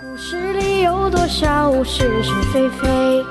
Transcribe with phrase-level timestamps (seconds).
[0.00, 3.22] 故事里有多少是是非非？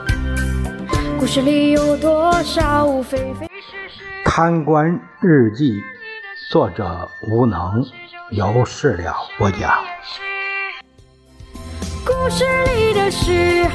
[1.20, 4.04] 故事里有多少非非是是？
[4.24, 4.88] 贪官
[5.20, 5.82] 日记，
[6.52, 7.84] 作者无能，
[8.30, 9.84] 由事了播讲。
[12.06, 13.68] 故事里的事，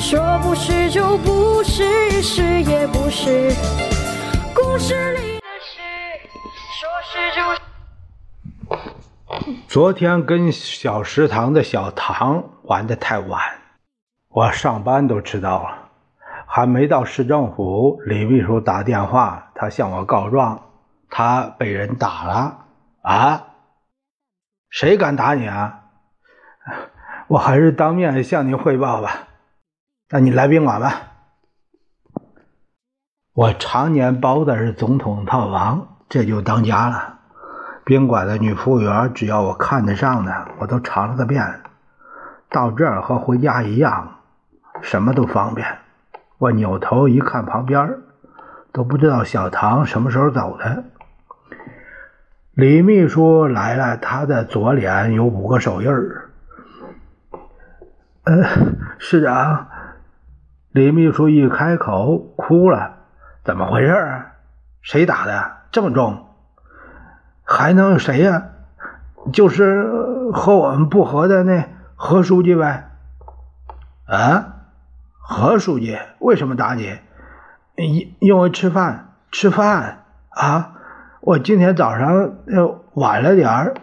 [0.00, 3.54] 说不是就不是，是也不是。
[4.52, 5.78] 故事里的事，
[6.80, 7.69] 说是就是。
[9.70, 13.40] 昨天跟小食堂的小唐玩的太晚，
[14.28, 15.90] 我上班都迟到了，
[16.44, 20.60] 还没到市政府，李秘书打电话，他向我告状，
[21.08, 22.66] 他被人打了
[23.02, 23.46] 啊！
[24.70, 25.84] 谁敢打你啊？
[27.30, 29.28] 我还是当面向你汇报吧。
[30.08, 31.00] 那你来宾馆吧。
[33.34, 37.19] 我常年包的是总统套房，这就当家了。
[37.90, 41.60] 宾馆的女服务员，只要我看得上的，我都尝了个遍。
[42.48, 44.20] 到这儿和回家一样，
[44.80, 45.66] 什么都方便。
[46.38, 47.98] 我扭头一看，旁边
[48.70, 50.84] 都不知道小唐什么时候走的。
[52.52, 56.30] 李秘书来了，他的左脸有五个手印儿。
[58.22, 58.44] 呃，
[59.00, 59.66] 市长，
[60.70, 62.98] 李秘书一开口哭了，
[63.42, 64.26] 怎么回事啊？
[64.80, 66.28] 谁打的这么重？
[67.52, 68.44] 还能有谁呀？
[69.32, 69.84] 就是
[70.32, 72.90] 和我们不和的那何书记呗。
[74.06, 74.54] 啊，
[75.18, 76.96] 何书记为什么打你？
[77.74, 80.74] 因因为吃饭吃饭啊！
[81.20, 82.36] 我今天早上
[82.94, 83.74] 晚了点儿，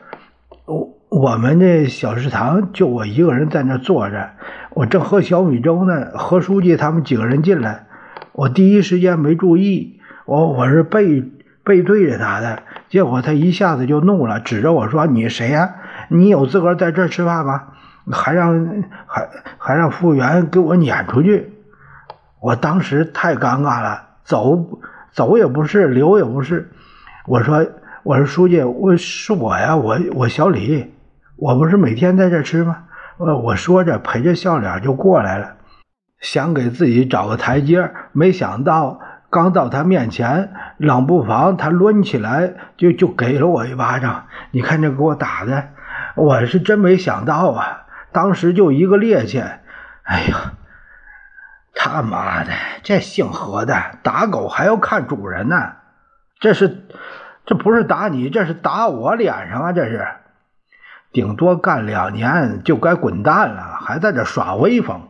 [0.65, 4.29] 我我们这小食堂就我一个人在那坐着，
[4.71, 6.07] 我正喝小米粥呢。
[6.15, 7.85] 何书记他们几个人进来，
[8.31, 11.21] 我第一时间没注意，我我是背
[11.65, 12.63] 背对着他的。
[12.89, 15.75] 结果他一下子就怒了，指着我说：“你谁呀？
[16.09, 17.63] 你有资格在这儿吃饭吗？
[18.11, 21.53] 还让还还让服务员给我撵出去！”
[22.39, 24.79] 我当时太尴尬了，走
[25.11, 26.71] 走也不是，留也不是。
[27.25, 27.65] 我说
[28.03, 30.93] ：“我说书记，我是我呀，我我小李，
[31.35, 32.85] 我不是每天在这吃吗？”
[33.19, 35.55] 呃，我说着陪着笑脸就过来了，
[36.21, 39.01] 想给自己找个台阶，没想到。
[39.29, 44.27] 刚到他面前，冷不防他抡起来就就给了我一巴掌。
[44.51, 45.69] 你看这给我打的，
[46.15, 47.85] 我是真没想到啊！
[48.11, 49.43] 当时就一个趔趄，
[50.03, 50.53] 哎呀，
[51.73, 52.51] 他妈的，
[52.83, 55.73] 这姓何的打狗还要看主人呢？
[56.39, 56.87] 这是，
[57.45, 59.71] 这不是打你，这是打我脸上啊！
[59.73, 60.07] 这是，
[61.11, 65.09] 顶多干两年就该滚蛋了，还在这耍威风。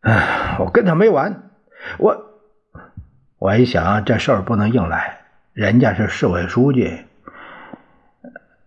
[0.00, 1.50] 哎，我跟他没完，
[1.98, 2.31] 我。
[3.42, 5.18] 我一想，这事儿不能硬来，
[5.52, 7.04] 人家是市委书记，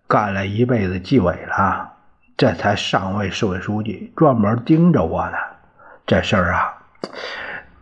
[0.06, 1.94] 干了一辈子纪委了，
[2.36, 5.38] 这才上位市委书记，专门盯着我呢。
[6.06, 6.74] 这事儿啊，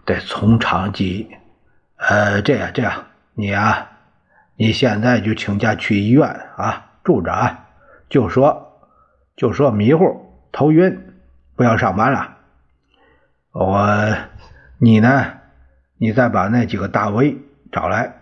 [0.06, 1.32] 得从长计议。
[1.98, 3.90] 呃，这样这样，你啊，
[4.56, 7.70] 你现在就请假去医院啊，住着啊，
[8.08, 8.72] 就说
[9.36, 11.16] 就说迷糊、头晕，
[11.56, 12.38] 不要上班了。
[13.52, 14.16] 我，
[14.78, 15.40] 你呢？
[16.04, 17.38] 你再把那几个大 V
[17.72, 18.16] 找来，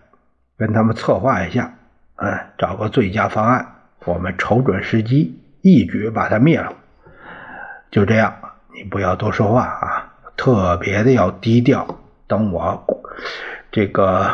[0.56, 1.74] 跟他们策划一下，
[2.14, 3.66] 嗯，找个最佳方案，
[4.04, 6.72] 我们瞅准时机，一举把他灭了。
[7.90, 8.36] 就这样，
[8.72, 11.84] 你不要多说话啊，特别的要低调。
[12.28, 12.86] 等我
[13.72, 14.30] 这个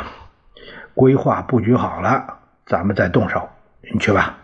[0.93, 3.49] 规划布局好了，咱们再动手。
[3.81, 4.37] 你去吧。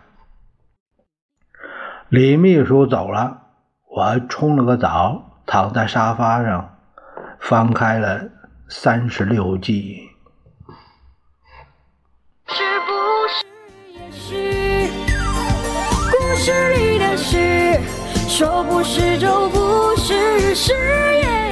[2.09, 3.43] 李秘书走了，
[3.87, 6.75] 我冲了个澡，躺在沙发上，
[7.39, 8.29] 翻开了。
[8.67, 10.09] 三十六计，
[12.47, 12.91] 是不
[13.29, 13.45] 是
[13.93, 14.89] 也是
[16.11, 17.79] 故事里的事？
[18.27, 21.44] 说不是就不是，是也。